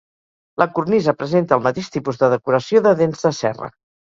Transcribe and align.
La 0.61 0.65
cornisa 0.79 1.13
presenta 1.19 1.57
el 1.59 1.63
mateix 1.67 1.91
tipus 1.97 2.19
de 2.23 2.31
decoració 2.33 2.83
de 2.89 2.95
dents 3.05 3.23
de 3.29 3.35
serra. 3.43 3.73